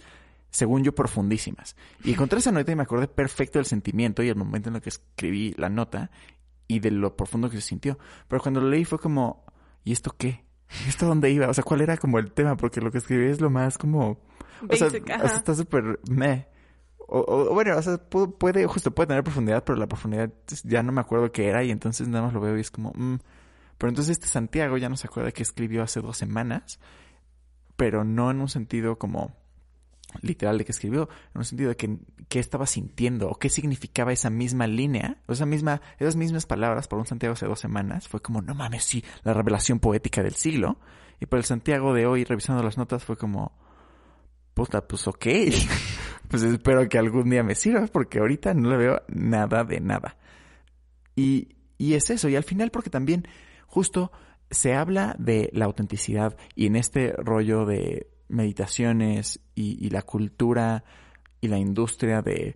[0.51, 1.77] según yo, profundísimas.
[2.03, 4.83] Y encontré esa nota y me acordé perfecto del sentimiento y el momento en el
[4.83, 6.11] que escribí la nota
[6.67, 7.99] y de lo profundo que se sintió.
[8.29, 9.45] Pero cuando lo leí fue como,
[9.85, 10.45] ¿y esto qué?
[10.87, 11.49] ¿Y esto dónde iba?
[11.49, 12.57] O sea, ¿cuál era como el tema?
[12.57, 14.19] Porque lo que escribí es lo más como...
[14.69, 16.49] o sea, está súper meh.
[17.15, 20.33] O, bueno, o sea, puede, justo puede tener profundidad, pero la profundidad
[20.65, 22.91] ya no me acuerdo qué era y entonces nada más lo veo y es como,
[22.95, 23.19] mm".
[23.77, 26.81] Pero entonces este Santiago ya no se acuerda que escribió hace dos semanas,
[27.77, 29.37] pero no en un sentido como
[30.23, 31.99] literal de que escribió, en un sentido de que
[32.31, 36.89] qué estaba sintiendo o qué significaba esa misma línea, o esa misma, esas mismas palabras
[36.89, 40.35] por un Santiago hace dos semanas, fue como, no mames, sí, la revelación poética del
[40.35, 40.79] siglo.
[41.21, 43.53] Y por el Santiago de hoy, revisando las notas, fue como,
[44.55, 45.27] puta, pues ok.
[46.29, 50.17] pues espero que algún día me sirva, porque ahorita no le veo nada de nada.
[51.15, 53.27] Y, y es eso, y al final porque también
[53.67, 54.13] justo
[54.53, 60.85] se habla de la autenticidad y en este rollo de meditaciones y, la cultura
[61.41, 62.55] y la industria de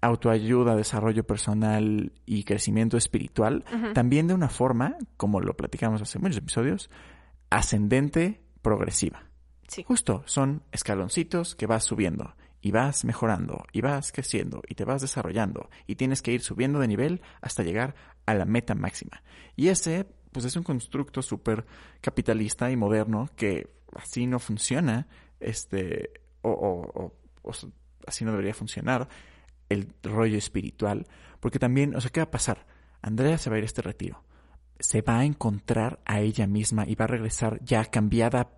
[0.00, 6.38] autoayuda, desarrollo personal y crecimiento espiritual, también de una forma, como lo platicamos hace muchos
[6.38, 6.90] episodios,
[7.50, 9.27] ascendente, progresiva.
[9.86, 15.02] Justo, son escaloncitos que vas subiendo y vas mejorando y vas creciendo y te vas
[15.02, 17.94] desarrollando y tienes que ir subiendo de nivel hasta llegar
[18.26, 19.22] a la meta máxima.
[19.56, 21.66] Y ese, pues es un constructo súper
[22.00, 25.06] capitalista y moderno que así no funciona,
[25.40, 26.10] este,
[26.42, 27.52] o, o, o,
[28.06, 29.08] así no debería funcionar
[29.68, 31.06] el rollo espiritual,
[31.40, 32.66] porque también, o sea, ¿qué va a pasar?
[33.02, 34.24] Andrea se va a ir a este retiro,
[34.80, 38.57] se va a encontrar a ella misma y va a regresar ya cambiada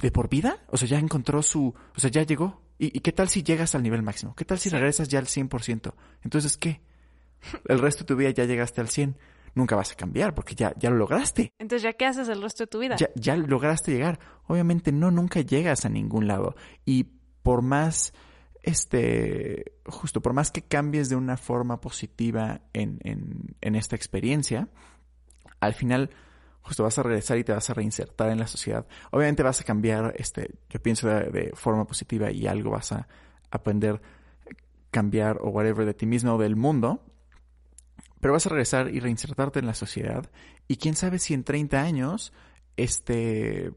[0.00, 3.28] de por vida, o sea, ya encontró su, o sea, ya llegó, ¿Y, qué tal
[3.28, 4.34] si llegas al nivel máximo?
[4.34, 5.92] ¿Qué tal si regresas ya al 100%?
[6.24, 6.80] Entonces, ¿qué?
[7.68, 9.18] El resto de tu vida ya llegaste al 100.
[9.54, 11.52] Nunca vas a cambiar porque ya, ya lo lograste.
[11.58, 12.96] Entonces, ¿ya qué haces el resto de tu vida?
[12.96, 14.18] Ya, ya lograste llegar.
[14.46, 16.54] Obviamente no, nunca llegas a ningún lado.
[16.86, 17.04] Y
[17.42, 18.14] por más,
[18.62, 24.68] este, justo, por más que cambies de una forma positiva en, en, en esta experiencia,
[25.60, 26.08] al final
[26.62, 28.86] justo vas a regresar y te vas a reinsertar en la sociedad.
[29.10, 33.08] Obviamente vas a cambiar, este, yo pienso de, forma positiva y algo vas a
[33.50, 34.00] aprender,
[34.90, 37.04] cambiar o whatever de ti mismo o del mundo,
[38.20, 40.30] pero vas a regresar y reinsertarte en la sociedad
[40.68, 42.32] y quién sabe si en 30 años,
[42.76, 43.72] este,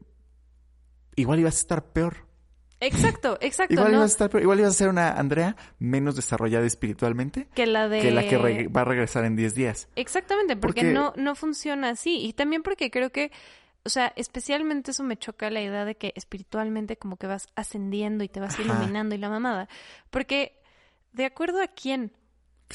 [1.16, 2.26] igual ibas a estar peor
[2.80, 3.74] Exacto, exacto.
[3.74, 7.88] Igual, ibas a estar, igual ibas a ser una Andrea menos desarrollada espiritualmente que la
[7.88, 9.88] de que la que va a regresar en 10 días.
[9.96, 12.18] Exactamente, porque, no no funciona así.
[12.20, 13.30] Y también porque creo que
[13.84, 18.24] o sea, especialmente eso me choca la idea de que espiritualmente como que vas ascendiendo
[18.24, 19.68] y te vas iluminando y la mamada,
[20.10, 20.58] porque
[21.12, 22.12] de acuerdo a quién,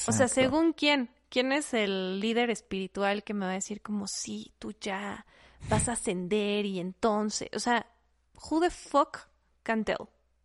[0.07, 4.07] o sea, según quién, quién es el líder espiritual que me va a decir como
[4.07, 5.25] sí, tú ya
[5.67, 7.87] vas a ascender y entonces, o sea,
[8.49, 9.29] who the fuck
[9.63, 9.97] Cantel,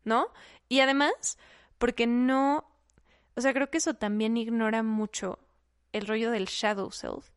[0.04, 0.28] ¿no?
[0.68, 1.38] Y además,
[1.78, 2.64] porque no,
[3.36, 5.38] o sea, creo que eso también ignora mucho
[5.92, 7.30] el rollo del shadow self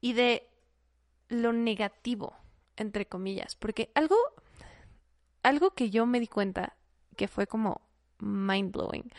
[0.00, 0.48] y de
[1.28, 2.36] lo negativo,
[2.76, 4.16] entre comillas, porque algo,
[5.42, 6.76] algo que yo me di cuenta
[7.16, 7.82] que fue como
[8.18, 9.10] mind blowing,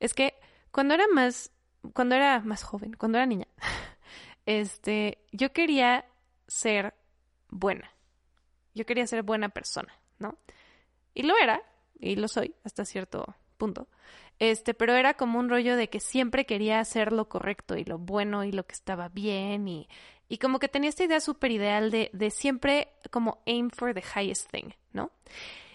[0.00, 0.34] es que
[0.70, 1.52] cuando era más,
[1.92, 3.46] cuando era más joven, cuando era niña,
[4.46, 6.06] este, yo quería
[6.48, 6.94] ser
[7.48, 7.92] buena,
[8.74, 10.38] yo quería ser buena persona, ¿no?
[11.14, 11.62] Y lo era,
[11.98, 13.88] y lo soy hasta cierto punto.
[14.38, 17.98] Este, pero era como un rollo de que siempre quería hacer lo correcto y lo
[17.98, 19.88] bueno y lo que estaba bien y,
[20.28, 24.02] y como que tenía esta idea súper ideal de, de siempre como aim for the
[24.02, 25.12] highest thing, ¿no?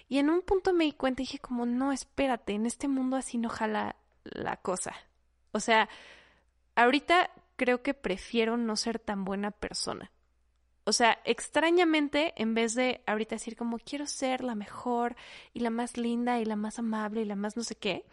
[0.10, 3.18] Y en un punto me di cuenta y dije como, no, espérate, en este mundo
[3.18, 4.96] así no jala la cosa.
[5.52, 5.90] O sea,
[6.76, 10.12] ahorita creo que prefiero no ser tan buena persona.
[10.88, 15.18] O sea, extrañamente, en vez de ahorita decir como quiero ser la mejor
[15.54, 18.06] y la más linda y la más amable y la más no sé qué,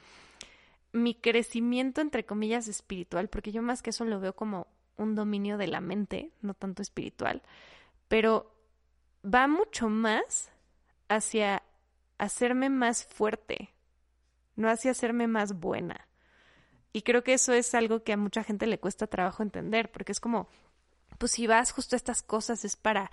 [0.90, 4.66] mi crecimiento, entre comillas, espiritual, porque yo más que eso lo veo como
[4.96, 7.42] un dominio de la mente, no tanto espiritual,
[8.08, 8.52] pero
[9.24, 10.50] va mucho más
[11.08, 11.62] hacia
[12.18, 13.72] hacerme más fuerte,
[14.56, 16.08] no hacia hacerme más buena.
[16.92, 20.10] Y creo que eso es algo que a mucha gente le cuesta trabajo entender, porque
[20.10, 20.48] es como,
[21.18, 23.10] pues si vas justo a estas cosas es para,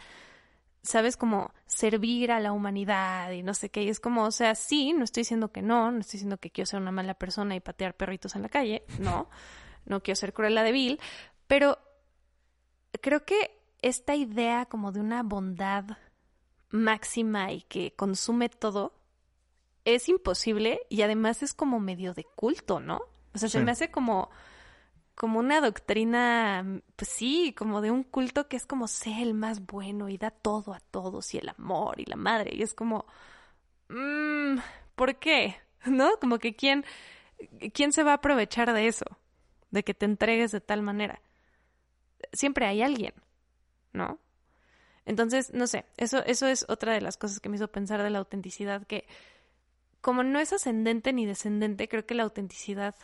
[0.83, 3.83] sabes, como servir a la humanidad y no sé qué.
[3.83, 6.51] Y es como, o sea, sí, no estoy diciendo que no, no estoy diciendo que
[6.51, 9.29] quiero ser una mala persona y patear perritos en la calle, no,
[9.85, 10.99] no quiero ser cruel de vil,
[11.47, 11.79] pero
[13.01, 15.97] creo que esta idea como de una bondad
[16.69, 18.93] máxima y que consume todo
[19.85, 23.01] es imposible y además es como medio de culto, ¿no?
[23.33, 24.29] O sea, se me hace como
[25.15, 29.65] como una doctrina, pues sí, como de un culto que es como sé el más
[29.65, 32.51] bueno y da todo a todos y el amor y la madre.
[32.55, 33.05] Y es como,
[33.89, 34.57] mmm,
[34.95, 35.57] ¿por qué?
[35.85, 36.17] ¿No?
[36.19, 36.85] Como que quién,
[37.73, 39.05] quién se va a aprovechar de eso,
[39.69, 41.21] de que te entregues de tal manera.
[42.33, 43.13] Siempre hay alguien,
[43.93, 44.19] ¿no?
[45.05, 48.11] Entonces, no sé, eso, eso es otra de las cosas que me hizo pensar de
[48.11, 49.07] la autenticidad, que
[49.99, 52.95] como no es ascendente ni descendente, creo que la autenticidad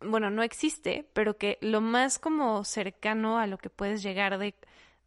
[0.00, 4.54] bueno, no existe, pero que lo más como cercano a lo que puedes llegar de,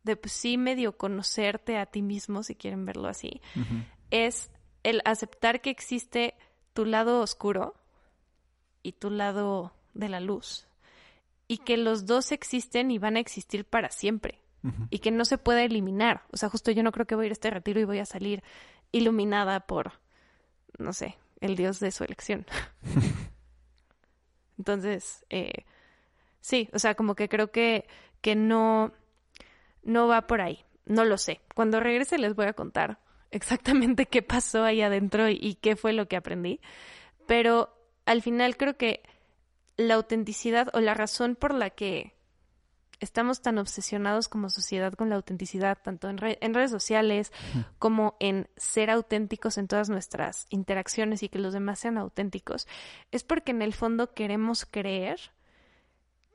[0.04, 3.42] de pues, sí medio conocerte a ti mismo, si quieren verlo así,
[4.10, 4.50] es
[4.84, 6.36] el aceptar que existe
[6.74, 7.76] tu lado oscuro
[8.84, 10.68] y tu lado de la luz.
[11.48, 14.42] Y que los dos existen y van a existir para siempre.
[14.90, 16.24] Y que no se puede eliminar.
[16.34, 18.00] O sea, justo yo no creo que voy a ir a este retiro y voy
[18.00, 18.44] a salir
[18.92, 19.94] iluminada por,
[20.78, 22.46] no sé, el dios de su elección.
[24.58, 25.66] Entonces, eh,
[26.42, 27.88] sí, o sea, como que creo que,
[28.22, 28.92] que no,
[29.84, 30.64] no va por ahí.
[30.86, 31.42] No lo sé.
[31.54, 33.00] Cuando regrese les voy a contar
[33.32, 36.60] exactamente qué pasó ahí adentro y, y qué fue lo que aprendí.
[37.26, 37.74] Pero
[38.06, 39.04] al final creo que
[39.76, 42.17] la autenticidad o la razón por la que
[43.00, 47.32] estamos tan obsesionados como sociedad con la autenticidad, tanto en, redes sociales
[47.80, 52.68] como en ser auténticos en todas nuestras interacciones y que los demás sean auténticos,
[53.12, 55.20] es porque en el fondo queremos creer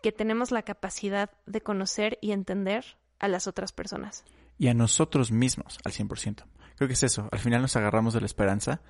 [0.02, 2.84] que tenemos la capacidad de conocer y entender
[3.18, 4.24] a las otras personas.
[4.58, 6.44] Y a nosotros mismos al 100%.
[6.76, 7.28] Creo que es eso.
[7.30, 8.80] Al final nos agarramos de la esperanza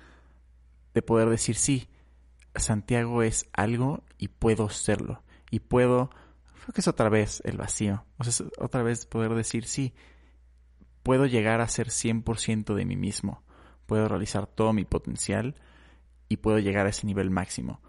[0.93, 1.87] de poder decir, sí,
[2.55, 5.23] Santiago es algo y puedo serlo.
[5.49, 6.09] Y puedo
[6.63, 8.05] creo que es otra vez el vacío.
[8.17, 9.93] O sea, es otra vez poder decir, sí,
[11.03, 13.43] puedo llegar a ser 100% de mí mismo.
[13.85, 15.55] Puedo realizar todo mi potencial
[16.29, 17.81] y puedo llegar a ese nivel máximo.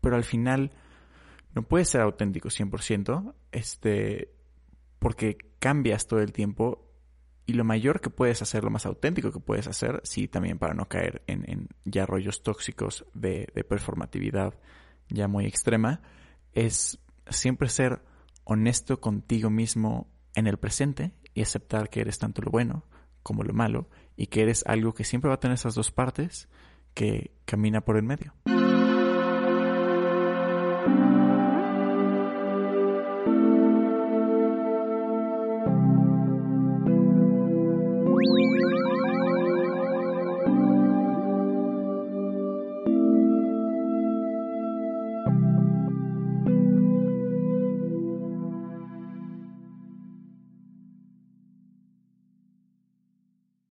[0.00, 0.72] Pero al final
[1.54, 4.32] no puedes ser auténtico 100%, este,
[4.98, 6.82] porque cambias todo el tiempo
[7.46, 10.74] y lo mayor que puedes hacer, lo más auténtico que puedes hacer, sí, también para
[10.74, 14.58] no caer en, ya rollos tóxicos de, de performatividad
[15.08, 16.02] ya muy extrema,
[16.52, 18.02] es siempre ser
[18.44, 22.84] honesto contigo mismo en el presente y aceptar que eres tanto lo bueno
[23.22, 26.48] como lo malo y que eres algo que siempre va a tener esas dos partes
[26.94, 28.34] que camina por el medio.